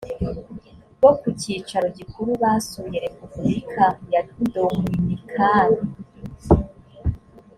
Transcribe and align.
bo 1.01 1.11
ku 1.19 1.27
cyicaro 1.39 1.87
gikuru 1.97 2.29
basuye 2.41 2.97
repubulika 3.05 3.83
ya 4.11 4.21
dominikani 4.53 5.81